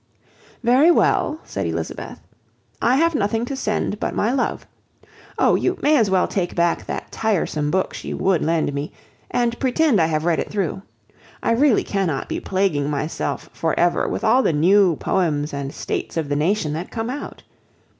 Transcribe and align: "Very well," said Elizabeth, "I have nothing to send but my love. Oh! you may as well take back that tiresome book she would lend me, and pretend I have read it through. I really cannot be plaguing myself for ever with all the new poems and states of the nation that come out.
"Very 0.63 0.89
well," 0.89 1.39
said 1.43 1.67
Elizabeth, 1.67 2.19
"I 2.81 2.95
have 2.95 3.13
nothing 3.13 3.45
to 3.45 3.55
send 3.55 3.99
but 3.99 4.15
my 4.15 4.31
love. 4.31 4.65
Oh! 5.37 5.53
you 5.53 5.77
may 5.83 5.95
as 5.95 6.09
well 6.09 6.27
take 6.27 6.55
back 6.55 6.87
that 6.87 7.11
tiresome 7.11 7.69
book 7.69 7.93
she 7.93 8.11
would 8.11 8.41
lend 8.41 8.73
me, 8.73 8.91
and 9.29 9.59
pretend 9.59 10.01
I 10.01 10.07
have 10.07 10.25
read 10.25 10.39
it 10.39 10.49
through. 10.49 10.81
I 11.43 11.51
really 11.51 11.83
cannot 11.83 12.27
be 12.29 12.39
plaguing 12.39 12.89
myself 12.89 13.51
for 13.53 13.79
ever 13.79 14.07
with 14.07 14.23
all 14.23 14.41
the 14.41 14.53
new 14.53 14.95
poems 14.95 15.53
and 15.53 15.71
states 15.71 16.17
of 16.17 16.29
the 16.29 16.35
nation 16.35 16.73
that 16.73 16.89
come 16.89 17.11
out. 17.11 17.43